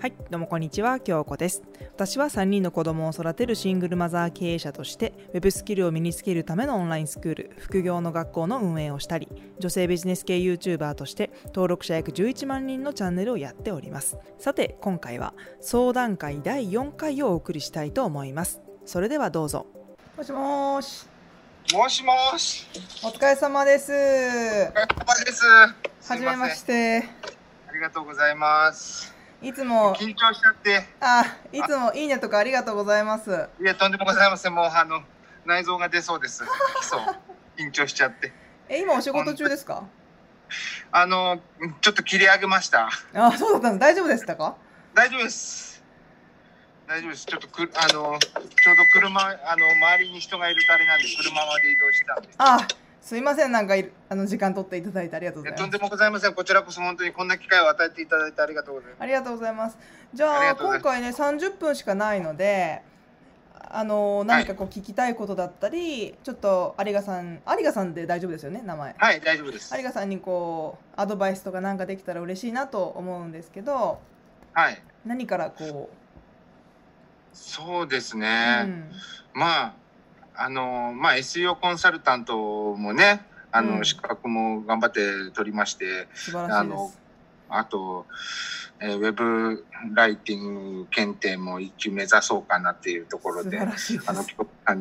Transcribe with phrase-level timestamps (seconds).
[0.00, 1.60] はい、どうもこんにちは、京子です。
[1.92, 14.16] 私は3人の子供を育てるシングルマザー経営者として、ウェブスキルを身につけるためのオンラインスクール、副業の学校の運営をしたり、女性ビジネス系 YouTuber として、登録者約11万人のチャンネルをやっております。
[14.38, 18.60] さて、今回は相談会第4回をお送りしたいと思います。
[18.86, 19.66] それではどうぞ。
[20.16, 21.06] もしもーし、
[21.74, 22.66] もしもし。
[23.02, 23.90] お疲れ様です。
[23.90, 25.44] お疲れ様です。
[25.44, 26.98] はじめましすて。
[27.68, 29.17] ありがとうございます。
[29.40, 30.84] いつも、緊張しちゃって。
[31.00, 33.48] あ、いつもいいねとかありがとうございます。
[33.60, 34.54] いや、とんでもございません。
[34.54, 35.02] もう、あの、
[35.44, 36.42] 内臓が出そうです。
[36.82, 37.00] そう。
[37.56, 38.32] 緊張しちゃって。
[38.68, 39.84] え、今お仕事中ですか？
[40.90, 41.40] あの、
[41.80, 42.88] ちょっと切り上げました。
[43.14, 43.80] あ、そうだったんです。
[43.80, 44.56] 大丈夫でしたか？
[44.94, 45.82] 大丈夫です。
[46.88, 47.26] 大丈夫です。
[47.26, 52.28] ちょっとく、あの、ちょうど車、あの、周りに人がいるとあれなんで、車まで移動したんで。
[52.38, 52.66] あ、
[53.08, 53.52] すいません。
[53.52, 53.72] なんか
[54.10, 55.62] あの時間取っていただいてありがとうございます。
[55.62, 56.34] とんでもございません。
[56.34, 59.02] こちらこそ本当にこんな機会を与えていただいてありがとうございます。
[59.02, 59.78] ありがとうございます。
[60.12, 62.82] じゃあ今回ね30分しかないので、
[63.70, 68.94] あの何かこう聞きたいことだったり、ちょっと有賀さん有賀さんで大丈夫ですよね名前。
[68.98, 69.74] はい、大丈夫です。
[69.74, 74.00] 有賀さんにこうアドバイスとかなんかできたら嬉しいなと思うんですけど、
[74.52, 74.82] はい。
[75.06, 75.88] 何からこ
[77.32, 78.64] そうですう、ね。
[78.64, 78.90] うん
[79.32, 79.74] まあ、
[80.40, 86.98] あの、まあ、SEO コンサルタントもね、あの、うん資格も頑張って取りまして、素晴らしいであのす。
[87.48, 88.06] あと、
[88.80, 89.64] えーウェブ
[89.94, 93.98] ライティング検定も一級目指そうかなっていうところであの、す。
[94.06, 94.24] あの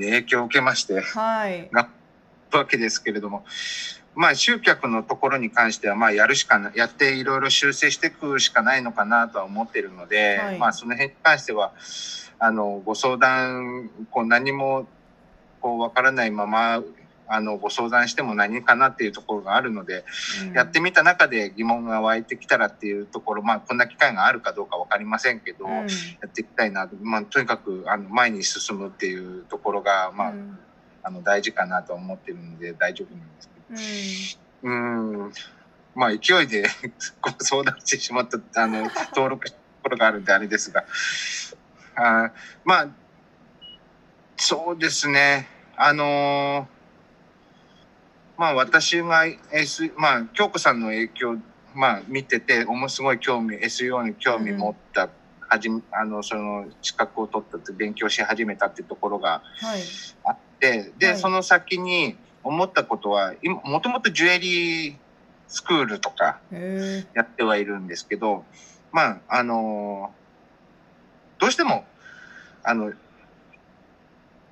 [0.01, 1.69] 影響を受けまして、はい。
[2.51, 3.43] わけですけれども、
[4.15, 11.73] まあ、集客のところに関しては、まあ、やるしかな、やっていろいろ修正していくしかないのかなとは思っているので、はいまあ、その辺に関しては、
[12.39, 14.87] あの、ご相談、こう、何も、
[15.67, 16.81] こう、わからないまま、
[17.27, 20.05] あの、ご相談しても何かなっていうところがあるので、
[20.47, 25.83] うんやってみた中で疑問が湧いてきたらっていうところ、まあ、こんな機会があるかどうかわかりませんけど、うんや
[26.25, 30.57] っていきたいなと、まあ、とにかく、あの、前に進むっていうところが、まあ、うん
[31.03, 34.69] あの大事かなと思ってるので大丈夫なんですけど。
[34.69, 35.31] うん。
[35.95, 36.65] まあ勢いで
[37.21, 40.83] ご相談してしまった、あの、登録したところがあるんであれですが。
[41.95, 42.31] あー
[42.65, 42.87] まあ、
[44.35, 45.56] そうですね。
[45.77, 46.77] あのー
[48.37, 51.37] まあ私が S、まあ京子さんの影響、
[51.73, 55.09] まあ見てて、ものすごい興味、SEO に興味持った、
[55.49, 59.81] はじめ、あの、その資格を取ったって勉強し始めたっていうところが、はい。
[60.23, 64.95] あって、で、はいその先に思ったことは、今もともとジュエリー
[65.47, 66.39] スクールとか。
[67.15, 68.45] やってはいるんですけど、
[68.91, 70.13] まあ、あの
[71.39, 71.85] どうしても、
[72.63, 72.93] あの、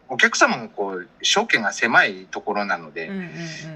[0.07, 3.31] お客様もこう、証券が狭いところなので、うんうんうん。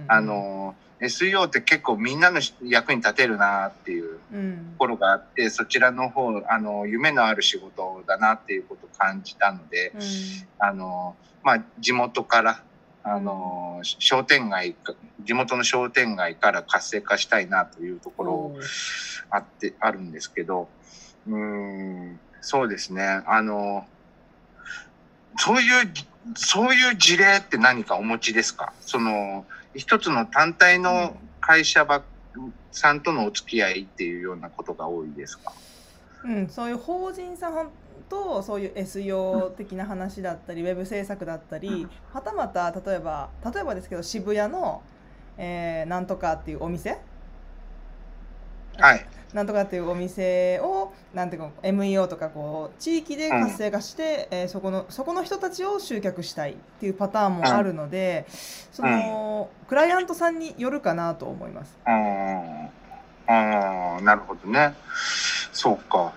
[0.07, 4.79] あ、の SEO って結構みんなの役に立てるなっていううんと。
[4.79, 10.01] ころがあって、そちらの方、あの、夢のある仕事だなっていうことを感じたので、うん
[10.59, 12.63] あの、まあ、地元から、
[13.03, 18.53] あの、商店街か、地元の商店街から活性化したいなというところ
[19.29, 20.69] あって、あるんですけど、
[21.27, 21.35] うー
[22.13, 23.21] ん、そうですね。
[23.25, 23.87] あの、
[25.37, 25.93] そういう、
[26.35, 28.73] そういう事例って何かお持ちですか？
[28.81, 29.45] その、
[29.75, 32.03] 一つの単体の会社ば
[32.71, 35.53] さんとのお付き合いっていうようなことが多いですか？
[36.23, 37.69] うん、そういう法人さん
[38.09, 44.81] とそういう SEO 的な話だったり、ウェブ制作だったり、はたまた例えば例えばですけど渋谷の、
[45.37, 46.97] えーなんとかっていうお店？
[48.77, 49.05] はい。
[49.33, 58.25] なんとかっていうお店をなんていうか MEO とかこう地域で活性化して、えーそこのそこの人たちを集客したいっていうパターンもあるので、
[58.71, 61.77] その、クライアントさんによるかなと思います。
[61.85, 62.69] あー
[63.27, 64.73] あー、なるほどね。
[65.51, 66.13] そうか。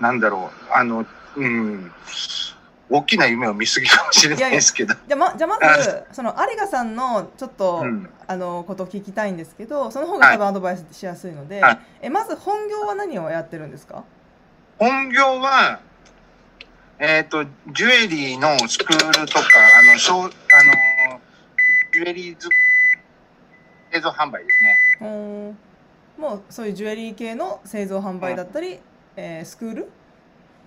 [0.00, 0.72] なんだろう。
[0.72, 1.04] あの、
[1.36, 1.90] うん。
[2.90, 4.94] 大きな夢を見すぎかもしれないですけど。
[4.94, 8.08] じゃあまじゃあまずその有賀さんのちょっと、うん。
[8.30, 11.78] あのことを聞きたいんですけどその方が多分アドバイスしやすいので、はい。
[12.02, 14.04] えまず本業は何をやってるんですか？
[14.78, 15.80] 本業は、
[16.98, 19.44] えっ、と、ジュエリーのスクールとか、
[19.82, 20.30] あの、ショーあの、
[21.92, 22.48] ジュエリーズ
[23.90, 24.76] 製造販売ですね。
[25.00, 25.08] うー。
[25.50, 25.58] ん
[26.18, 28.78] もうそういうジュエリー系の製造販売だったり、
[29.16, 29.90] えースクール？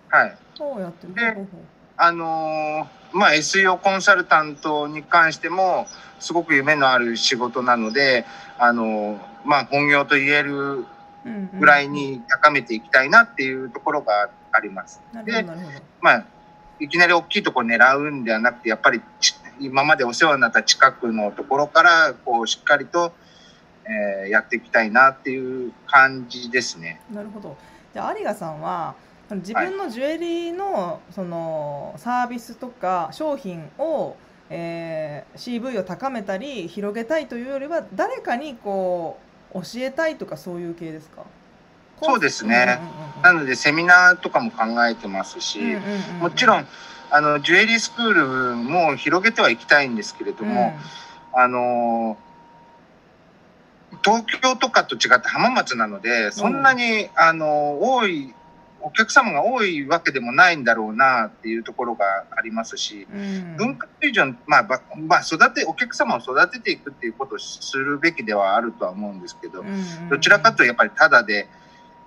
[0.10, 0.38] はい。
[0.60, 1.14] をやってる
[2.04, 5.86] あのーまあ、SEO コンサルタントに関しても、
[6.20, 8.26] すごく夢のある仕事なので、
[8.58, 10.86] あのーまあ、本業と言える
[11.60, 15.00] ぐらいに高めていきたいなっていうところがあります。
[15.26, 15.46] で、
[16.02, 16.26] まあ、
[16.80, 23.14] いきなり大きいところ狙うんではなくて、やっぱりち今までお世話になった近くのところから、こう、しっかりと、
[23.86, 27.00] えーやっていきたいなっていう感じですね。
[27.12, 27.58] なるほど
[27.94, 28.96] じゃあ有賀さんは
[29.38, 34.16] 自分のジュエリーのそのサービスとか商品を、
[34.50, 39.18] えー CV を高めたり広げたいというよりは誰かにこ
[39.54, 41.24] う教えたいとかそういう系ですか？
[42.02, 42.80] そうですね。
[43.16, 46.68] うんなのでセミナーとかも考えてますし、うんうんうんうんもちろん
[47.12, 50.74] あのジュエリースクールも広げてはいきたいんですけれども、
[51.34, 52.18] あの
[54.04, 58.34] 東京とかと違って浜松なのでそんなに、あの多い
[58.84, 63.20] お客様が多いわけでもないんだろうなっていうところがありますし、うん。
[63.20, 70.10] うん文化フュージョン、まあ、ばまあ、育て、お客様を育てていくっていうことをするべきではあるとは思うんですけど、うんうん。
[70.10, 71.48] どちらかというとやっぱりただで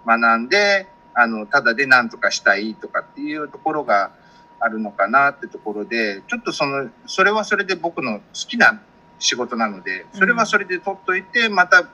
[0.06, 4.12] 学んで、あの、ただで何とかしたいとかっていうところが
[4.58, 8.80] あるのかなってところで、ちょっとその、それはそれで僕の好きな
[9.18, 11.84] 仕事なので、それはそれで取っといて、また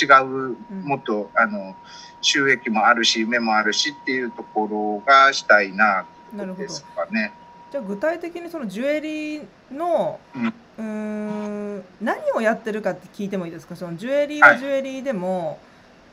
[0.00, 1.74] 違う、もっと、あの、
[2.20, 6.04] 収益もあるし、夢もあるしっていうところがしたいな
[6.58, 7.32] ですかね。
[7.70, 10.18] じゃあ具体的にそのジュエリーの
[10.78, 11.76] うん。
[11.76, 13.76] ん何をやってるかって聞いてもいいですか？
[13.76, 14.58] そのジュエリーははい。
[14.58, 15.58] ジュエリーでも、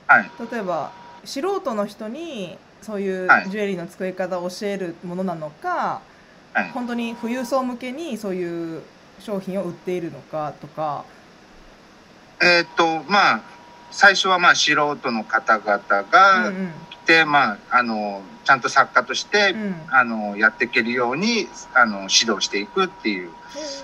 [0.08, 0.30] はい。
[0.52, 0.92] 例えば
[1.24, 3.50] 素人の人にそういうはい。
[3.50, 6.02] ジュエリーの作り方を教えるものなのか、
[6.54, 6.70] はい。
[6.72, 8.82] 本当に富裕層向けにそういう
[9.20, 11.06] 商品を売っているのかとか、
[12.42, 13.42] えーっと、まあ、
[13.92, 16.72] 最初はまあ素人の方々うんがうん。
[16.90, 19.76] 来て、まあ、あの、ちゃんと作家として、うん。
[19.90, 23.30] あの、やっていけるように、あの、指導していくっていう。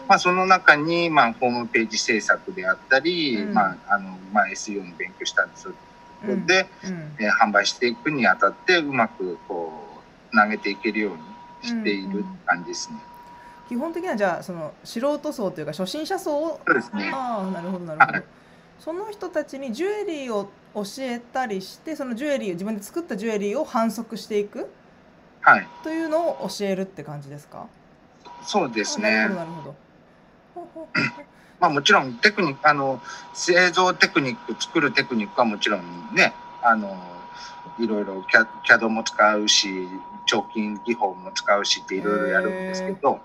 [0.07, 3.53] まあ、その中に、まあ、ホームページ制作であったり、うん。
[3.53, 5.69] まあ、あの、まあ、SEO の勉強したんです
[6.27, 6.45] うん。
[6.45, 7.15] で、うん。
[7.19, 10.01] えー販売していくにあたって、うまく、こ
[10.33, 12.97] う、投げていけるようにしている感じですね。
[13.67, 17.11] 基本的にはじゃあその素人層というか初心者層をそうですね。
[17.13, 18.23] ああなるほどなるほど、はい
[18.79, 24.69] その人たちにジュエリーを教えたりしてそのジュエリーを自分で作ったジュエリーを販促していく
[25.41, 25.67] はい。
[25.83, 27.67] というのを教えるって感じですか？
[28.43, 29.09] そうですね。
[29.09, 29.73] あなるほ
[30.55, 30.87] ど。
[31.59, 33.01] まあもちろんテクニック、あの、
[33.33, 36.97] 製造テクニック、作るテクニックはもちろんね、あの、
[37.79, 39.87] いろいろキャ CAD も使うし、
[40.27, 43.21] 彫金技法も使うしっていろいろやるんですけど、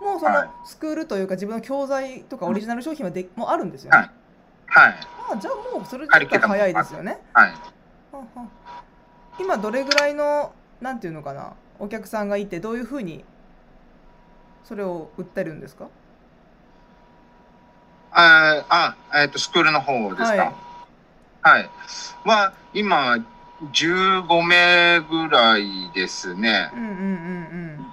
[0.00, 0.50] もうそのはい。
[0.64, 4.10] スクールというか自分の教材とかオリジナル商品はでもうあるんですよね、はい。
[4.66, 4.94] はい、
[5.32, 7.18] あじゃあもうそれだったら早いですよね。
[7.32, 7.54] はい。
[9.40, 13.24] 今どれぐらいのなんていうのかなお客さんがいてどういうふうに
[14.64, 15.88] それを売ってるんですか？
[18.10, 20.54] ああ、えっ、と、スクールの方ですか？
[21.42, 21.70] はい。
[22.24, 23.16] は、今、
[23.72, 26.70] 15名ぐらいですね。
[26.74, 26.96] うんうんうんう
[27.76, 27.86] ん。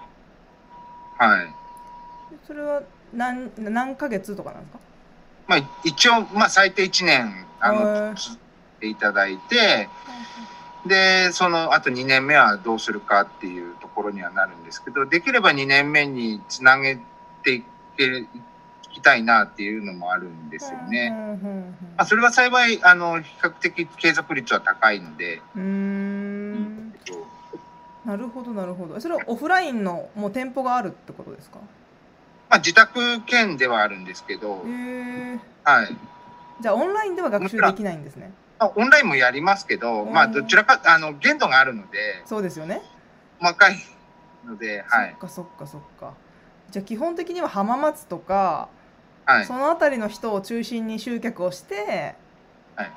[1.17, 1.55] はい。
[2.47, 2.81] それは
[3.13, 4.79] 何何ヶ月とかなんですか？
[5.47, 8.15] まあ、一応、まあ、最低1年、あへの、ー。
[8.15, 8.37] つっ
[8.79, 9.89] ていただいて、
[10.85, 16.99] で、その後2年目はどうするかっていうところにはなるんですけど、できれば2年目につなげ
[17.43, 17.63] てい
[17.97, 18.27] けい
[18.91, 21.11] きたいなっていうのもあるんですよね。
[21.97, 26.93] まあ、それは幸い、あの、比較的継続率は高いので、うん。
[28.05, 28.99] なるほどなるほど。
[29.01, 31.57] それはオフラインのもう店舗があるってことですか？
[32.49, 34.63] まあ、自宅兼ではあるんですけど
[35.63, 35.97] はい。
[36.61, 38.31] じゃあオンラインでは学習できないんですね。
[38.59, 42.81] まあ、オンラインもやりますけど、まあ、うんどちらか、あの、限度があるので、そうですよね。
[43.39, 43.75] 細かい
[44.45, 45.09] ので、はい。
[45.11, 46.13] そっかそっかそっか。
[46.71, 48.69] じゃあ基本的には浜松とか、
[49.25, 49.45] はい。
[49.45, 52.15] その辺りの人を中心に集客をして、
[52.75, 52.91] はい。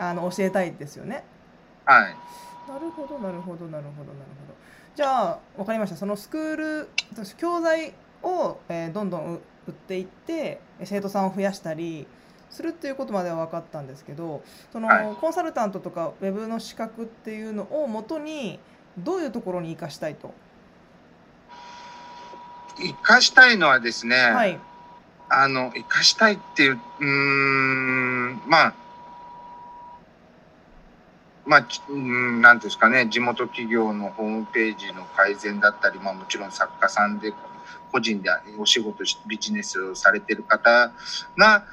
[0.00, 1.24] あの教えたいですよね。
[1.84, 2.16] はい。
[2.68, 4.54] なるほどなるほどなるほどなるほど。
[4.94, 5.96] じゃあ分かりました。
[5.96, 6.88] そのスクール
[7.38, 12.06] 教材を、えーどんどんう売っていって生徒さんを増やしたり
[12.50, 15.14] するっていうことまでは分かったんですけどその、はい。
[15.20, 18.58] コンサルタントとかウェブの資格っていうのをもとに
[18.96, 20.32] どういうところに生かしたいと、
[22.78, 24.58] 生かしたいのはですね、はい。
[25.28, 28.74] あの、生かしたいっていう、うーん、まあ、
[31.44, 37.32] まあ、ちうーん、なんていうんですかね、地元企業のホームページの改善だったり、まあもちろん作家さんで
[37.92, 40.92] 個人でお仕事し、ビジネスをされてる方
[41.36, 41.64] が、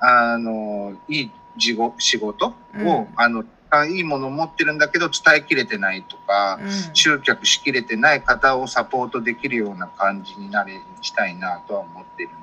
[0.00, 3.08] あの、いい仕事仕事を、うん。
[3.16, 6.70] あの、あいいものを持ってるんだけど伝えきれてないとか、うん。
[6.94, 12.36] 集客しきれてない方をサポートできるような感じになれしたいなとは思ってるんで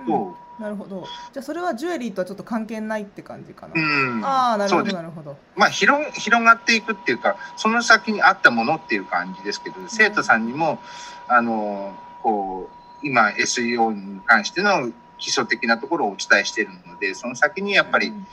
[0.00, 1.06] すけど、なるほど。
[1.32, 5.36] じゃあそれはジュエリーとはちょっと関係ないって感じかな、うん、ああなるほどなるほど。
[5.56, 10.80] まあ広広がっていくっていうかその先にあったものっていう感じですけど生徒さんにも
[11.28, 11.96] あの
[12.28, 12.68] こ
[13.02, 18.26] う今 SEO に関しての基礎的なところをお伝えしているので、その先にやっぱり、うん。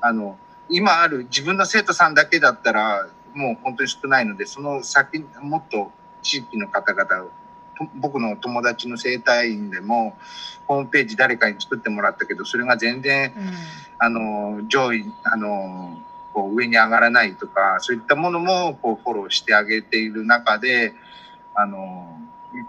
[0.00, 0.38] あの、
[0.70, 5.92] 今ある自分の生徒さんだけだったら、もう本当に少ないので、その先、もっと
[6.22, 7.28] 地域の方々
[7.96, 10.16] 僕の友達の生態院でも、
[10.66, 13.32] ホームページ誰かに作ってもらったけど、それが全然、
[13.98, 20.94] あの、上位、あの、こう上に上がらないとか、そういったものもこうフォローしてあげている中で、
[21.54, 22.18] あの、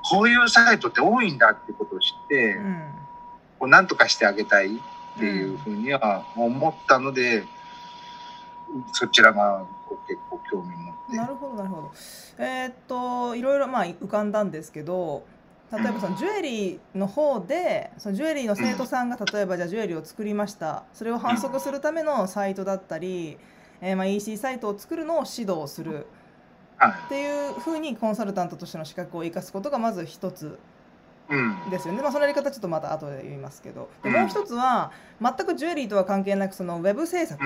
[0.09, 2.83] こういうサイトって多いんだってことを知って、うん
[3.59, 4.79] こうなんとかしてあげたいっ
[5.17, 7.45] ていうふうには思ったので、
[8.91, 9.65] そちらが
[10.07, 11.15] 結構興味持って。
[11.15, 11.91] なるほどなるほど
[12.39, 15.25] えーっといろいろまあ浮かんだんですけど
[15.71, 23.37] 例えばそのジュエリーの方でそのジュエリーの生徒さんが例えばじゃあジュエリーを作りましたそれを反則するためのサイトだったり、
[23.79, 26.05] えーまあ EC サイトを作るのを指導するはい。
[26.89, 30.59] っていうふうにコンサルタントとしての資格を生かすことがまず一つ
[31.29, 31.69] うん。
[31.69, 33.89] ですよね、まあ、そのやり方ちょっとまた後で言いますけど。
[34.03, 34.15] でうん。
[34.15, 37.41] もう一つは全くジュエリーとは関係なくそのウェブ制作、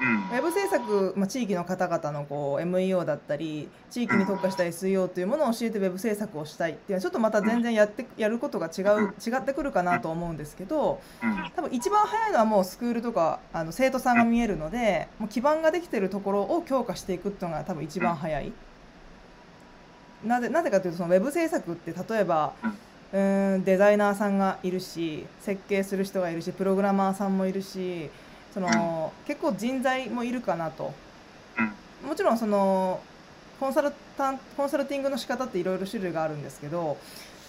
[0.00, 0.32] うんうんウ。
[0.32, 11.50] ェブ制作、まあ、地域の方々のこう MEO だったり地域に特化した SEO というものを教えてウェブ制作をしたいっていうのはちょっとまた全然やってやることが違う違ってくるかなと思うんですけどうん。
[11.54, 18.52] 多分一番早いのはもうスクールとかあの生徒さんが見えるのでもう基盤ができてるところを強化していくっていうのが多分一番早い。
[20.24, 22.54] なぜなぜかというとそのウェブ制作って例えば
[23.12, 28.10] うーんデザイナーさんがいるし設計する人がいるしプログラマーさんもいるし
[28.56, 30.94] その結構人材もいるかなと。
[31.58, 32.08] うん。
[32.08, 33.00] もちろんその
[33.60, 36.96] コンサルタンコンサルティングの仕方っていろいろ種類があるんですけど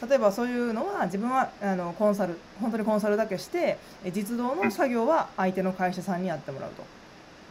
[0.05, 6.83] 例えばそういうのは自分はあのコンサル本当にコンサルだけしてえ実動の作業は相手の会社さんにやってもらうと。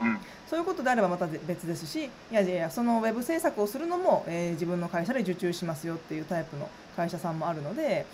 [0.03, 0.19] うん。
[0.51, 8.05] そういうことであればまた別ですしいやいやいやそのウェブ制作をするのも、えー自分の会社で受注しますよっていうタイプの会社さんもあるので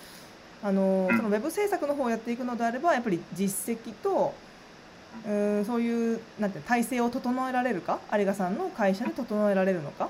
[0.63, 1.17] あのうん。
[1.17, 4.33] そのウェブ制作の方をやっていくのであればやっぱり実績と
[5.27, 7.99] うそういうなんて体制を整えられるか？
[8.13, 10.09] 有賀さんの会社で整えられるのか、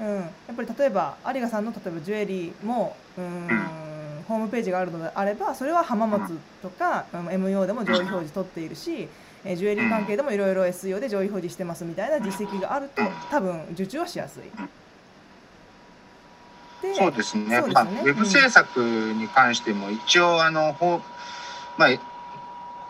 [0.00, 9.08] うん、やっぱり例えば有賀さんの例えばジュエリーもうーんホームページがあるのであればそれは浜松とか、うん MO でも上位表示取っているし、
[9.44, 14.42] えージュエリー関係でもいろいろ SEO で上位表示してますみたいな実績があると多分受注はしやすい。
[16.82, 17.56] でそうですね。
[17.58, 20.76] そうですまあ、ウェブ制作に関しても、一応、あの、
[21.76, 21.88] まあ、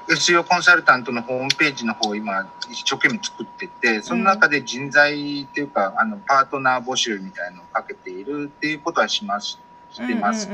[0.09, 9.59] SEO コンサルタントのホームページの方を今、一生懸命作ってて、その中で人材っていうか、あの、パートナー募集みたいのをかけているっていうことはします、
[9.93, 10.49] してます。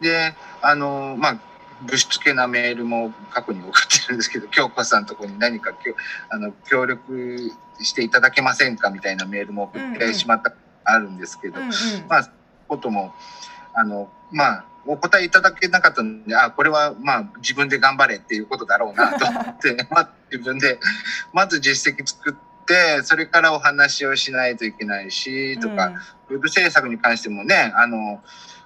[0.00, 1.40] で、あの、まあ、
[1.82, 5.96] ぶしつけなメールも過去に送ってるんですけど、 京子さんのところに何かきょ
[6.30, 10.52] あの協力していただけませんかみたいなメールも送ってしまった、
[10.84, 11.72] あるんですけど、うんうん。
[12.08, 12.30] まあ、
[12.68, 13.14] ことも、
[13.74, 20.78] あの、まあ、お答えいただけなかったので、あ、これはまあ自分で頑張れっていうことだろうなと思って、 まあ自分で、
[21.32, 25.92] まず実績作って、それからお話をしないといけないし、とか、
[26.28, 28.22] ウェブ制作に関してもね、あの、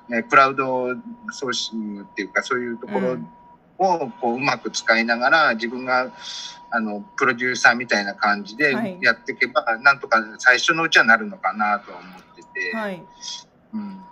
[0.09, 0.95] ね、クラウド
[1.31, 3.29] ソーシングっていうか、そういうところうん。
[3.79, 6.11] をこううまく使いながら、自分が、
[6.71, 8.99] あの、プロデューサーみたいな感じではい。
[9.00, 13.03] やっていけば、なんとか最初のうちはなるのかなとは思ってて、はい。
[13.73, 14.03] うん。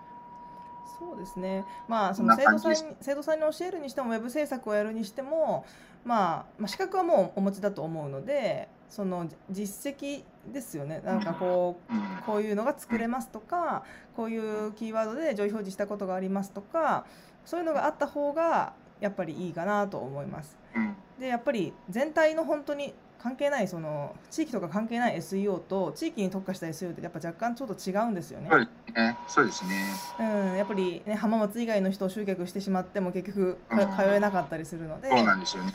[1.17, 1.65] そうですね。
[1.89, 5.65] まあその生徒さんに生徒さんに教えるにしてもウェブ制作をやるにしても、
[6.05, 11.01] まあ、まあ資格はもうお持ちだと思うので、その実績ですよね。
[11.05, 13.83] なんかこううんこういうのが作れますとか、
[14.15, 17.07] こういうキーワードで上位表示したことがありますとか、
[17.47, 20.59] そういうのがあった方がやっぱりいいかなと思います。
[20.75, 20.86] うん
[21.21, 28.49] でやっぱり全体の本当に関係ないその地域とか関係ない SEO と地域に特化した SEO ってやっぱ若干ちょっと違うんですよね。
[28.51, 29.17] そうですね。
[29.27, 29.85] そうですね。
[30.21, 30.23] う
[30.55, 35.73] ん、やっぱり、ね、浜松以外の人を集客してしまっても結局通えなかったりするので、そうなんですよね。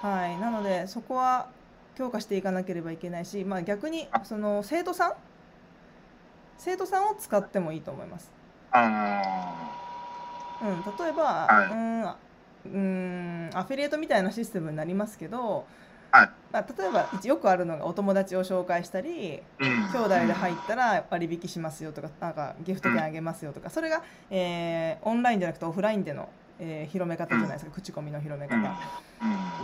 [0.00, 1.48] はい、なのでそこは
[1.94, 5.12] 強化していかなければいけないし、まあ、逆にあその生徒さん？
[6.56, 8.32] 生徒さんを使ってもいいと思います。
[8.72, 9.22] あ
[10.62, 12.27] うん、例えば、はいうん
[12.66, 15.66] うんアフィリエイトみたいなシステムになりますけど、
[16.10, 19.64] はいまあ、例えばよくあるのがお友達を紹介したりあ。
[19.64, 19.68] うん。
[19.90, 28.62] 兄弟で入ったら割引しますよとかなんかギフト券あげますよとかそれが、えーオンラインじゃなくてオフラインでの、えー広め方じゃないですか、口コミの広めうん。
[28.62, 28.76] 方。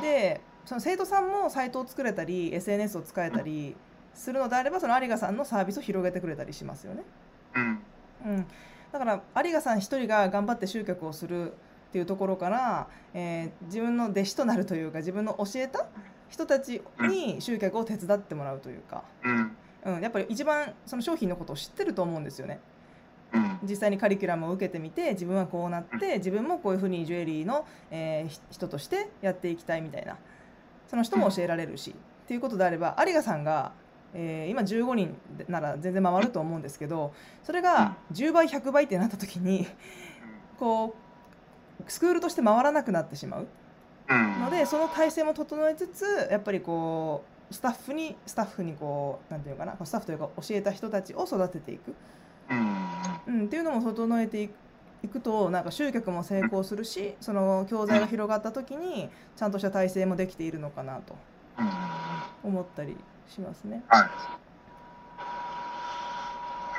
[0.00, 3.76] でその生徒さんもサイトを作れたり SNS を使えたり
[4.14, 7.02] するのであればその有賀さんのサービスを広げてくれたりしますよね。
[7.54, 7.82] うん。
[8.26, 8.46] うん、
[8.92, 11.52] だから有賀さん一人が頑張って集客をする
[11.94, 15.86] っていうところから、えー自分の弟子となるというか自分の教えた
[16.28, 19.04] 人たちに集客を手伝ってもらうというか。
[19.22, 19.56] うん。
[19.84, 22.58] うん、やっぱり一番その商品のことを知ってると思うんですよね。
[23.32, 23.60] うん。
[23.62, 30.16] 実際にカリキュラムを受けてみて自分はこうなって自分もこういうふうにジュエリーの、えーひ人としてやっていきたいみたいな。
[30.88, 33.70] その人も教えられるし、っていうことであれば有賀さんが、
[34.14, 35.16] えー今15人
[35.48, 39.68] なら全然回ると思うんですけどそれが10倍100倍ってなった時に
[40.58, 41.03] こう
[41.88, 43.46] スクールとして回らなくなってしまう。
[44.08, 44.40] うん。
[44.40, 51.94] のでその体制も整えつつやっぱりこうスタッフにスタッフにこうなんていうのかなスタッフというか教えた人たちを育てていく、
[52.50, 53.34] うん。
[53.34, 54.54] うん、っていうのも整えていく
[55.04, 61.14] いくとなんか集客も成功するしその教材が広がった時にちゃんとした体制もできているのかなと
[62.42, 62.96] 思ったり
[63.28, 63.82] しますね。
[63.88, 63.90] い。
[63.90, 64.10] あ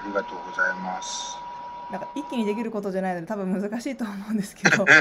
[0.07, 1.44] りがとうございます
[1.91, 4.85] なんか一気にできることじゃないので多分難しいと思うんですけど。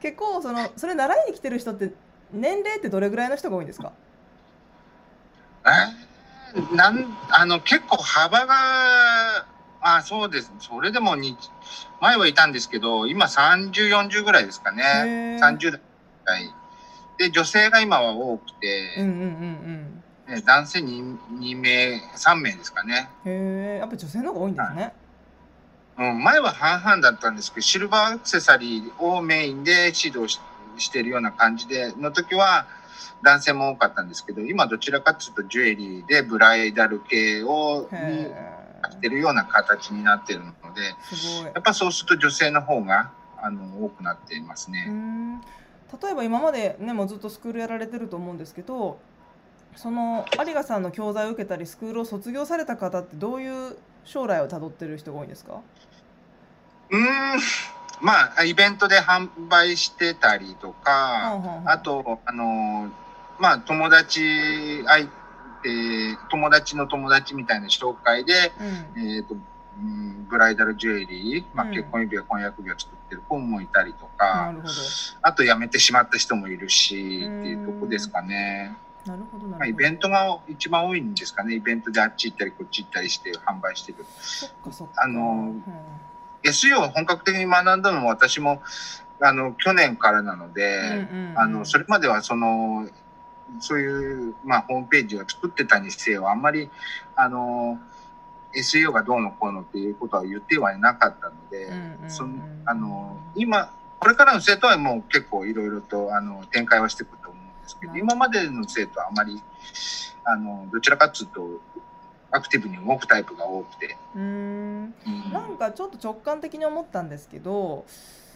[0.00, 1.90] 結構そのそれ習いに来てる人って
[2.32, 3.92] 年齢ってどれぐらいの人が多いんですか？
[5.66, 8.54] えーなんあの結構幅が
[9.80, 10.52] あそうです。
[10.60, 11.36] それでもに
[12.00, 14.82] 前はいたんですけど今3040ぐらいですかね。
[14.82, 15.38] へー。
[15.40, 15.80] 30
[16.24, 16.50] 代。
[17.18, 19.93] で女性が今は多くて、うんうんうんうん
[20.28, 24.94] ね男性 2, 2名3名ですかね、へえやっぱ女性の方が多いんですね。
[25.96, 30.40] うん、前は半々だったんですけどシルバーアクセサリーをメインで指導し
[30.76, 32.66] してるような感じでの時は
[33.22, 38.30] 男性も多かったんですけど今どちらかというとジュエリーでブライダル系をにへ
[38.82, 44.86] やってるような形になってるのでえすごいやっぱそうすると女性の方があの多くなっていますうね。
[44.86, 48.98] ん例えば今までねもうずっとスクールやられてると思うんですけど
[49.76, 55.60] その有賀さんの教材を受けたりスクールを卒業された方ってどういう将来をたどってる人が多いんですか？
[56.90, 57.40] うーん。
[58.00, 62.90] まあイベントで販売してたりとか、あとあの
[63.38, 65.10] まあ友達相手
[66.30, 68.52] 友達の友達みたいな紹介で、
[68.96, 69.02] うん。
[69.02, 69.36] えーとう
[69.80, 71.74] んブライダルジュエリー、まあ、うん。
[71.74, 74.54] 結婚指輪婚約指輪作ってる子もいたりとなか、
[75.22, 78.76] あと辞めてしまった人もいるしうんっていうとこですかね。
[79.04, 81.54] どなるほどなるほど、まあ、イベントが一番多いんですかね。
[81.54, 84.04] イベントであっち行ったりこっち行ったりして販売してる。
[84.20, 85.02] そっかそっか。
[85.02, 85.24] あのう
[85.56, 85.64] ん
[86.44, 88.60] SEO を本格的に学んだのも私も
[89.18, 91.38] あの去年からなので、うんうんうん。
[91.38, 92.86] あのそれまではその
[93.60, 96.70] そういう、まあ、ホームページを作ってたにせよあんまり
[97.16, 97.78] あの
[98.54, 101.72] SEO がどうのこうのっていうことは言ってはいなかったので、
[102.08, 107.16] そんあの今これからの生徒はもう結構いろいろとあの展開はしていく
[107.64, 109.40] ですけど、うん今までの生徒はあまり
[110.24, 111.60] あのどちらかというと
[112.30, 113.96] アクティブに動くタイプが多くて。
[114.14, 114.24] うーん。
[114.24, 115.32] うん。
[115.32, 117.86] なんかちょっと直感的に思ったんですけど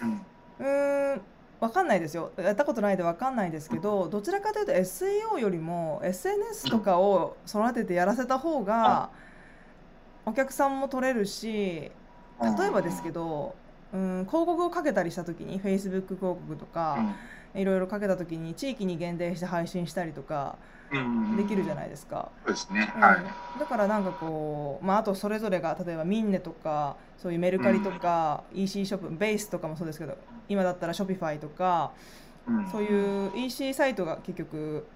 [0.01, 0.27] うん。
[0.59, 1.21] うーん
[1.61, 2.31] わかんないですよ。
[2.37, 9.11] やったことないでわかんないですけどどちらかというと SEO よりも SNS とかを育ててやらせた方が
[10.25, 11.91] お客さんも取れるし
[12.41, 13.57] 例えばですけど
[13.93, 17.17] うん広告をかけたりした時に Facebook 広告とか
[17.59, 20.57] いろいろかけた時に地域に限定して配信したりとか
[20.91, 21.37] うん。
[21.37, 22.31] できるじゃないですか。
[22.47, 22.93] そうですね。
[23.59, 30.17] だからなんかこう、まあ、あとそれぞれが例えばミンネとかそういうメルカリとか、EC ショップベースとかもそうですけど
[30.49, 31.93] 今だったらショピファイとか
[32.47, 32.71] うん。
[32.71, 34.87] そういう EC サイトが結局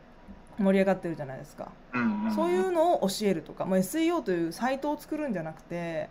[0.58, 6.08] 盛り上がってるじゃないですか、うんんそういうのを教えるとかもう SEO というサイトを作るんじゃなくて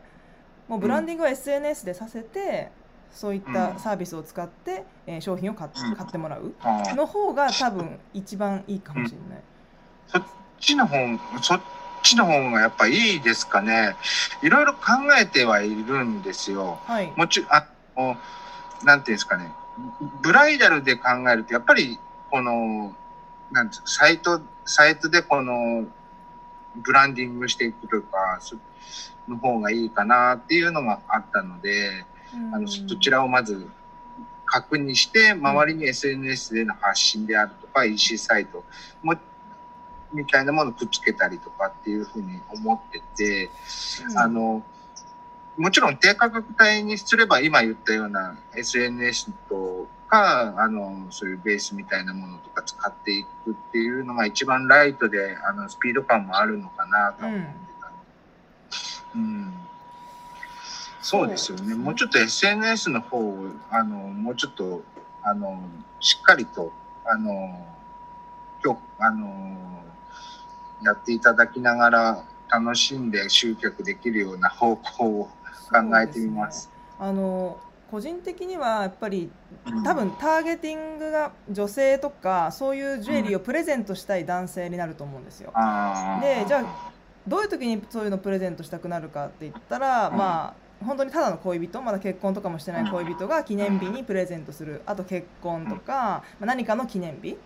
[0.68, 2.72] もうブランディングは SNS でさせて
[3.12, 6.54] そういったサービスを使って、えー商品を買買ってもらう
[6.96, 9.44] の方が多分一番いいかもしれない。
[10.08, 10.24] そっ
[10.60, 10.96] ちの方、
[11.42, 11.62] そっ
[12.04, 13.96] ちの方がやっぱいいですかね。
[14.42, 14.80] いろいろ考
[15.20, 16.80] えてはいるんですよ。
[16.86, 18.18] はい、もちろん、あの、
[18.84, 19.52] なんていうんですかね。
[20.22, 22.96] ブライダルで考えると、やっぱり、この、
[23.52, 25.86] なんていうかサイト、サイトでこの、
[26.76, 28.56] ブランディングしていくとか、そ
[29.28, 32.06] の方がいいかなっていうのがあったので、
[32.54, 33.68] あの、そちらをまず
[34.46, 38.64] 確認して、周りに SNS での発信であるとか、EC サイト
[39.02, 39.16] も、
[40.14, 43.50] みたいなものをくっつけたりとかっていうふうに思ってて、
[44.10, 44.18] うん。
[44.18, 44.64] あの、
[45.58, 57.46] もちろん低価格帯にすれば今言ったような SNS とか、あの、そういうベースみたいなものとか使っていくっていうのが一番ライトで、あの、スピード感もあるのかなと思って
[57.82, 57.96] たの。
[59.16, 59.54] うん
[61.02, 61.76] そうですよね。
[61.76, 64.84] もうちょっと SNS の方を、あの、もうちょっと、
[65.24, 65.62] あの、
[66.00, 66.72] しっかりと、
[67.06, 67.66] あの、
[68.64, 69.84] 今日、あの、
[70.84, 75.30] やっていただきながら、楽しんで集客できるような方向を
[75.70, 76.70] 考えてみます。
[77.00, 77.58] あの
[77.90, 79.32] 個人的にはやっぱり
[79.66, 85.54] うん多分ターゲティングが女性とかそういうジュエリーをプレゼントしたい男性になると思うんですよ。
[86.22, 86.64] でじゃ
[87.28, 94.82] どういう時にそういうのプレゼントしたくなるかって言ったら、うんまあ本当にただの恋人まだ結婚とかもしてない恋人が記念日にプレゼントする。
[94.86, 97.38] あと結婚とか、まあ、何かの記念日、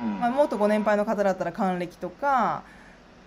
[0.00, 0.20] うん。
[0.20, 2.62] まあ、もっとご年配の方だったら還暦とか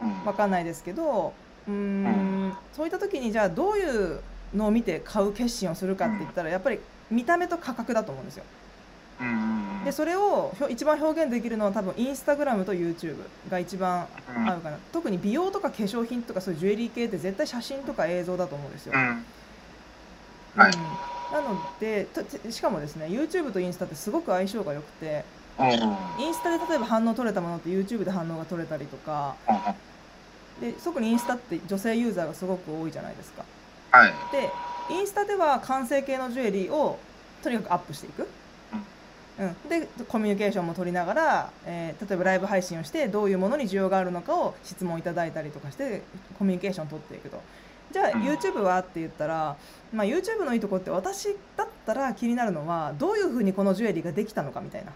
[0.02, 0.26] うん。
[0.26, 1.34] わかんないですけど
[1.68, 2.54] うーん。
[2.74, 4.20] そういった時にじゃあどういう
[4.54, 6.80] のを見て買う決心をするかって言ったらやっぱり
[7.12, 8.44] 見た目と価格だと思うんですよ。
[9.86, 13.18] うんでそれを一番表現できるのは多分インスタグラムと YouTube
[13.50, 14.50] が一番うん。
[14.50, 18.94] 合うかな、特に美容とか化粧品とかそういうジュエリー系って絶対写真とか映像だと思うんですよ。
[18.96, 19.24] うん。
[20.58, 20.72] な
[21.42, 22.08] ので
[22.50, 25.24] しかもですね YouTube とインスタってすごく相性が良くて
[25.60, 25.68] うん。
[25.72, 29.36] インスタで例えば反応取れたものって YouTube で反応が取れたりとか
[30.60, 33.44] で特にインスタって女性ユーザーがすごく多いじゃないですか。
[33.92, 34.14] はい。
[34.32, 34.50] で
[34.90, 36.98] インスタでは完成形のジュエリーを
[37.44, 38.28] とにかくアップしていく、
[39.38, 46.04] うん、でコミュニケーションも取りながら、えー例えばライブ配信をしてどういうものに需要があるのかを質問いただいたりとかして
[46.38, 47.42] コミュニケーションを取っていくと。
[47.92, 48.24] じゃあうん。
[48.24, 49.58] YouTube はって言ったら、
[49.94, 54.92] まあ、YouTube のいいとこって私だったら気になるのはどういうふうにこのジュエリーができたのかみたいな。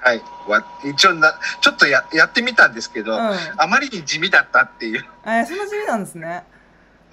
[0.00, 0.22] はい。
[0.48, 3.18] わ一応なちょっとややってみたんですけど、うん。
[3.18, 5.04] あまりに地味だったっていう。
[5.24, 6.44] えーそんな地味なんですね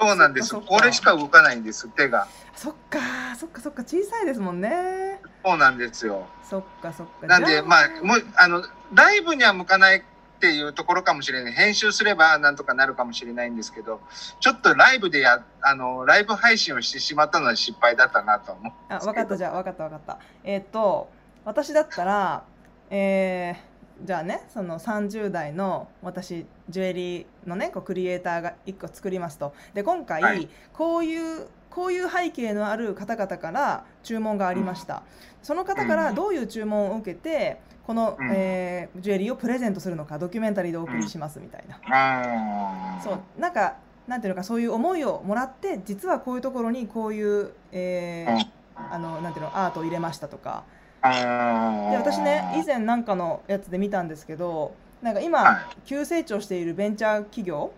[0.01, 0.55] そうなんです。
[0.55, 2.27] これしか動かないんです手が。
[2.55, 2.99] そっか
[3.37, 3.83] そっかそっか。
[3.83, 5.21] 小さいですもんね。
[5.45, 6.25] そうなんですよ。
[6.43, 7.27] そっかそっか。
[7.27, 8.63] なんでまあもうあの
[8.95, 10.01] ライブには向かないっ
[10.39, 11.53] ていうところかもしれない。
[11.53, 14.01] 編集すればなんとかなるかもしれないんですけど
[14.39, 18.73] ちょっとライブでやあのライブ配信をしてしまったのは失敗だったなと思う。
[18.89, 19.37] あ分かった。
[19.37, 20.17] じゃあ分かった分かった。
[20.43, 21.11] えーっと
[21.45, 22.43] 私だったら
[22.89, 29.53] えーじゃあねその30代の私ジュエリーのねこうクリエイターが1個作りますと。
[29.73, 30.49] で今回、はい。
[30.73, 35.03] こういうこういう背景のある方々から注文がありました、
[35.41, 38.29] その方からどういう注文を受けてこの、うん。
[38.33, 43.03] えージュエリーをプレゼントするのかドキュメンタリーでお送りしますみたいな、あー。
[43.03, 43.39] そう。
[43.39, 43.75] なんか
[44.07, 50.63] なんていうのかそういう思いをもらって実はこういうところにこういう、えーあのなんていうのアートを入れましたとか。
[51.03, 57.73] で私ね以前なんかのやつで見たんですけどなんか今、は急成長しているベンチャー企業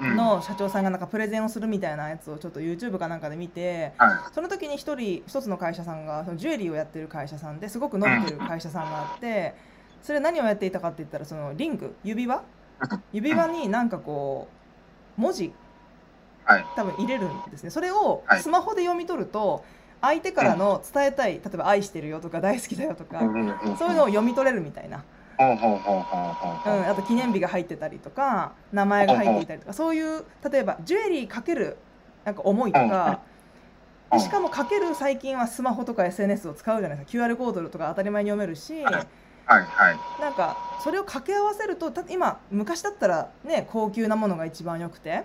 [0.00, 0.16] うん。
[0.16, 9.54] の社長さんがなんかプレゼンをするみたいなやつをちょっと YouTube かなんかで見てはその時に一人一つの会社さんがそのジュエリーをやってる会社さんですごく伸びてる会社さんがあって
[10.02, 12.42] それ何をやっていたかって言ったらそのリング指輪？
[13.12, 14.48] 指輪になんかこ
[15.18, 15.52] う文字
[16.44, 16.64] はい。
[16.74, 17.70] 多分入れるんですね。
[17.70, 18.42] それをはい。
[18.42, 19.64] スマホで読み取ると
[20.00, 25.04] 相手からの伝えたい例えば「愛してるよ」とか「大好きだよ」とかそういうのを読み取れるみたいな、ほ
[25.38, 31.76] うん、あと記念日が入ってたりとか名前が入っていたりとかそういう例えばジュエリーかける
[32.24, 33.20] なんか思いとか
[34.18, 37.24] しかもかける最近はスマホとか SNS を使うじゃないですか。
[37.24, 38.82] QR コードとか当たり前に読めるし。
[38.84, 39.04] はいはい。
[39.46, 45.24] はいなんかそれを掛け合わせるとた今昔だったらね高級なものが一番良くて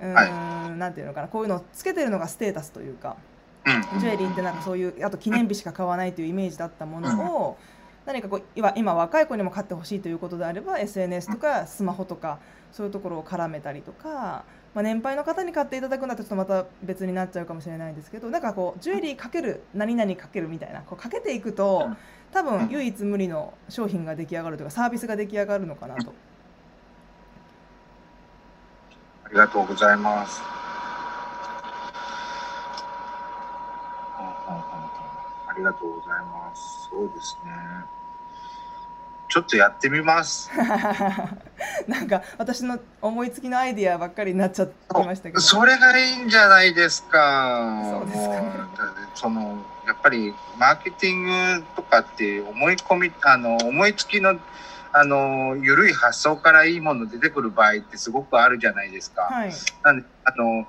[0.00, 3.16] うーん、はなんていうのかなこういうのをつけてるのがステータスというか
[3.64, 7.56] うんジュエリーってなんかそういうあと記念日しか買わないというイメージだったものを
[8.04, 12.38] 何かこう今今若い子にも買ってほしいということであれば SNS とかスマホとか
[12.72, 21.90] そういうところを絡めたりとか、まあ、年配の方に買っていただくんだとちょっとまた別になっちゃうかもしれないんですけどなんかこうジュエリーかける何々かけるみたいなこうかけていくと
[22.32, 26.12] 多分唯一無二の商品が出来上がるというかサービスが出来上がるのかなと。
[29.24, 30.42] ありがとうございます。
[34.18, 34.92] うんうんうんうん
[35.52, 36.88] ありがとうございます。
[36.90, 37.52] そうですね。
[39.28, 40.50] ちょっとやってみます。
[41.88, 45.40] なんか私の思いつきのアイディアばっかりになっちゃってましたけど。
[45.40, 47.82] それがいいんじゃないですか。
[47.84, 48.52] そうですかね
[49.14, 54.38] そのやっぱりマーケティングとかって思い込みあの思いつきの
[54.92, 59.22] あの緩い発想からいいもの出てくる場合ってすごくあるじゃないですか。
[59.22, 59.52] はい。
[59.82, 60.66] なんであの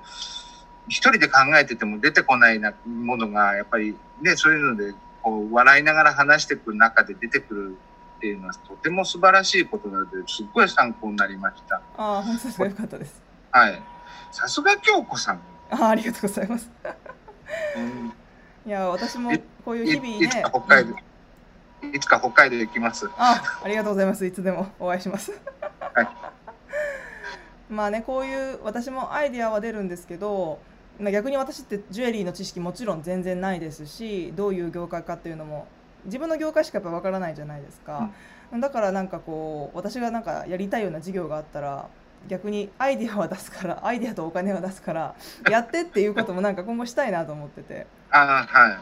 [0.88, 7.76] 一人で考えてても出てこないなものがやっぱりねそういうのでこう笑いながら話してくる中で出てくる
[8.16, 11.76] っていうのはとても素晴らしいことなのですっごい参考になりました。
[11.96, 13.22] ああ本当ですかよかったです。
[13.50, 13.82] はい。
[14.32, 15.40] さすが京子さん。
[15.70, 16.70] ああありがとうございます。
[17.76, 18.12] うん
[18.66, 20.18] いや私もいこういうい日々ね。
[20.24, 20.96] いつか北海道
[21.82, 23.10] うん、いつか北海道行きます。
[23.18, 25.32] あありがとうございますいつでもお会いします。
[25.94, 26.08] はい
[27.68, 30.60] まあねこういう私もアイディアは出るんですけど。
[31.00, 35.66] まあ逆に私ってジュエリーの知識もちろん全然ないですしどういう業界かっていうのも
[36.04, 38.10] 自分の業界しかやっぱわからないじゃないですか、
[38.52, 41.88] だからなんかこう私がなんかやりたいような事業があったら
[42.28, 45.14] 逆にアイディアは出すからアイディアとお金は出すから
[45.50, 48.80] やってっていうこともなんか今後したいなと思ってて、ああは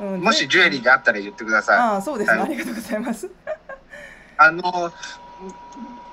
[0.00, 0.22] うんい。
[0.22, 1.78] もしジュエリーがあったら言ってください。
[1.78, 2.50] ああそうですね、はい。
[2.50, 3.30] ありがとうございます。
[4.36, 4.62] あの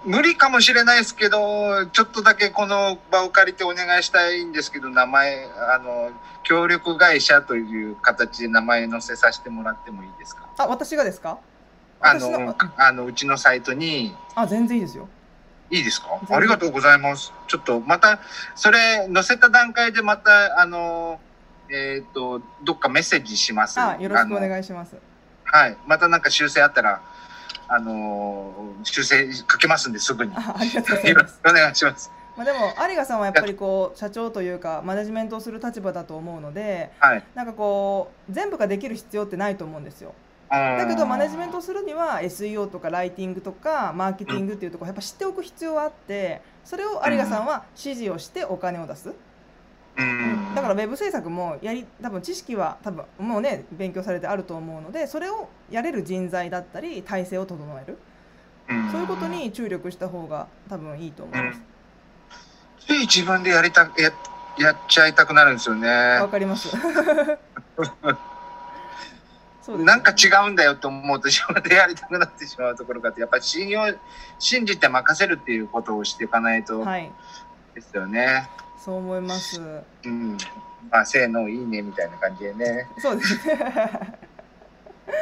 [0.06, 6.12] 無理かもしれないですけど、ちょっとだけこの場を借りてお願いしたいんですけど、名前、あの、
[6.44, 10.48] 協力会社という形で名前載せさせてもらってもいいですか？
[10.58, 11.38] あ私がですか？
[12.02, 15.10] あ私のの、あの、うちのサイトに、あ全然いいですよ。
[15.70, 16.08] いいですか？
[16.30, 17.34] ありがとうございます。
[17.48, 18.20] ちょっとまた、
[18.56, 21.20] それ載せた段階でまた、あの、
[21.70, 23.80] えっ、と、どっかメッセージします。
[23.80, 24.96] あよろしくお願いします。
[25.44, 25.78] はい。
[25.86, 27.02] またなんか修正あったら、
[27.70, 30.32] あのー修正かけますんで、すぐに。
[30.36, 32.12] あありがとうございますお願いします。
[32.38, 37.24] まあでも有賀さんはやっぱりこう社長というかマネジメントをする立場だと思うのではい。
[37.36, 40.14] なんかこう全部ができる必要ってないと思うんですよ
[40.50, 49.16] だだけどマネジメントするには SEO とかライティングとかマーケティングっていうところやっぱ知っておく必要はあってそれを有賀さんは指示をしてお金を出す、うん。
[50.56, 57.98] だからウェブ制作もやり多分知識は多分もうね勉強されてあると思うのでそれをやれる人材だったり体制を整える
[58.70, 61.62] うんそういうことに注力した方が多分いいと思います。
[62.88, 64.12] つい自分でやりたや
[64.58, 66.28] やっちゃいたくなるんですよねわ。
[66.28, 66.70] かります。
[69.62, 73.94] そうねなんか違うんだよと思うと自分でやりたくなってしまうところがあってやっぱり信用
[74.40, 77.12] 信じて任せるっていうことをしていかないとはい、
[77.76, 78.50] ですよね。
[78.84, 79.62] そう思います。
[80.06, 80.38] うん。
[80.90, 82.88] まあ、せーの、いいね、みたいな感じでね。
[82.98, 84.20] そうですね。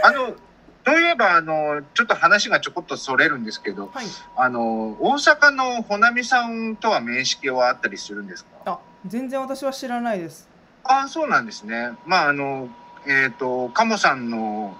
[0.03, 0.35] あの、
[0.83, 4.05] といえば、あの、ちょっと話がちょこっとそれるんですけど、はい。
[4.37, 8.49] あの、大阪の穂波さんとは面識はあったりするんですか？
[8.65, 10.47] あ、全然私は知らないです。
[10.83, 11.91] ああ、そうなんですね。
[12.05, 12.69] まあ、あの、
[13.05, 14.77] えっ、と、鴨さんの、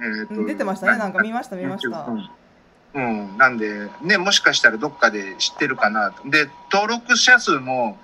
[0.00, 0.98] えっ、と、出てましたね。
[0.98, 2.06] なんか見ました見ました。
[2.94, 6.28] うんうん、なんで、ね、もしかしたらどっかで知ってるかなと。
[6.28, 7.98] で、登録者数も、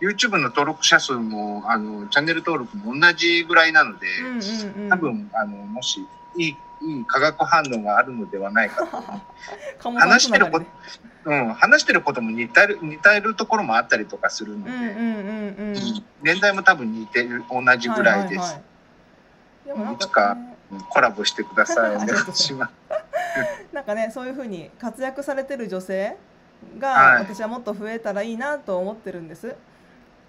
[0.00, 4.88] YouTube の登録者数も、あの、チャンネル登録も同じぐらいなので、うんうんうん。
[4.90, 6.00] 多分、あの、もし、
[6.36, 9.88] いい、いい化学反応があるのではないかと。
[9.98, 10.66] 話してること、
[11.24, 14.76] うん、話してることも似たる、似たるところもあったりとかするので、ね。
[14.76, 16.04] うんうんうんうん。
[16.22, 18.38] 年代も多分似てる、同じぐらいです。
[18.38, 18.60] ははは
[19.66, 20.36] でもなんいつか
[20.90, 21.96] コラボしてください。
[21.96, 22.72] お願いします。
[23.72, 26.16] なんかね、そういうふうに活躍されてる女性
[26.78, 29.54] が、はい私はもっと増えたらいいなと思ってるんです。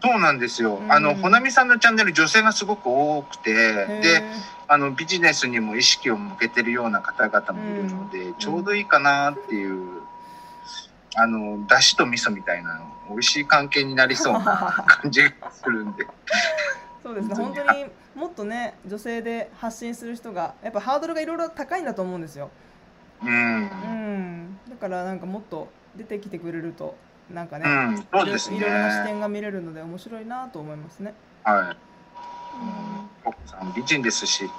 [0.02, 0.76] そうなんですよ。
[0.76, 3.54] うんあの、ほなみさんのチャンネル女性がすごく多くて、へ
[4.02, 4.24] で、ー
[4.67, 10.02] あの、ビジネスにも意識を向けてるような方々もいるので、ちょうどいいかなっていう、
[11.15, 16.06] あの、だしと味噌みたいな、美味しい関係になりそうな 感じがするんで。
[17.02, 17.34] そうですね。
[17.36, 22.52] 本当にもっとね、女性で発信する人がやっぱハードルがいろいろ高いんだと思うんですよ。
[23.23, 23.30] うん。
[23.30, 24.60] うん。
[24.69, 26.95] だからなんかもっと出てきてくれると
[27.34, 28.58] なんかね、うん、そうですね。
[28.58, 31.13] いろいろな視点が見れるので面白いなと思いますね。
[31.43, 31.77] はい。
[33.25, 34.49] 奥さん美人ですし、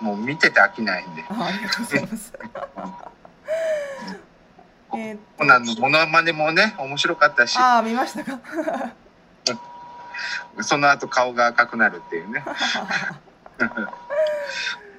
[0.00, 1.24] もう見てて飽きないんで。
[1.28, 2.32] あありがとうございます。
[4.94, 8.40] えーっコナンのモノマネもね、面白かったしと、、ああ見ましたか。
[10.60, 12.44] その後顔が赤くなるっていうね。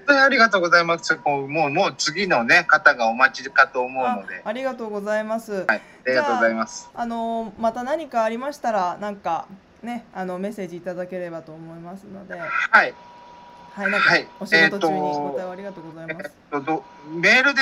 [0.05, 1.17] 本当にありがとうございます。
[1.25, 5.65] もう、もう次のね、方がお待ちかと思うあので、ありがとうございます。
[5.65, 6.89] はい、ありがとうございます。
[6.93, 9.47] あのーまた何かありましたらなんか
[9.81, 12.45] ねあのメッセージいただければと思いますので、は
[12.83, 12.93] い。
[13.75, 16.31] はいなんかはいお仕事中にえーとご対応ありがとうございえっます。
[16.51, 17.61] と、どメールで、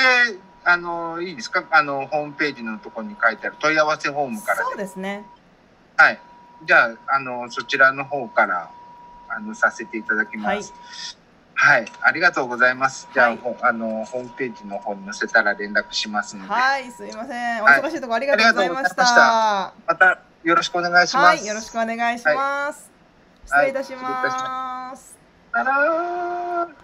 [0.64, 1.64] あの、いいですか？
[1.70, 4.82] あの、ホームページのところに書いてある問い合わせフォームからそうで。
[4.82, 5.24] ですね。
[5.96, 6.18] はい。
[6.64, 8.70] じゃあ、あの、そちらの方から、
[9.28, 10.46] あの、させていただきます。
[10.48, 11.21] はい。
[11.56, 13.08] ありがとうございます。
[13.14, 19.02] じゃあ、はいほあの、ホームページの方に載せたら連絡しますので、はいすいませんおはい忙しいところありがとうございました。
[19.02, 21.24] ありがとうございままたよろしくお願いします。
[21.24, 22.90] はいよろしくお願いします。
[23.46, 25.18] 失礼いたします。
[25.52, 26.81] さよなら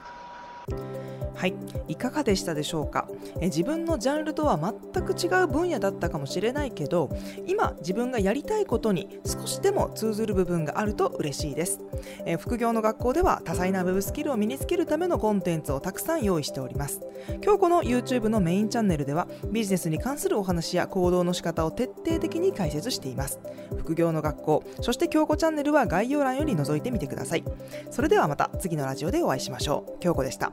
[1.39, 1.55] はい、
[1.87, 3.09] いかがでしたでしょうか？
[3.41, 11.79] え自分のジャンルとは全く違う分野だったかもしれないけど今自分がやりたいことに少しでも通ずる部分があると嬉しいです。
[12.27, 17.01] え副業の学校では多彩なウェブスキルを身につけるためのコンテンツをたくさん用意しております。
[17.41, 23.39] 今日この YouTube のメインチャンネルではビジネスに関するお話や行動の仕方を徹底的に解説しています。
[23.79, 27.45] 副業の学校そして京子チャンネルは概要欄より覗いてみてください。
[27.93, 30.01] それではまた次のラジオでお会いしましょう。
[30.01, 30.53] 京子でした。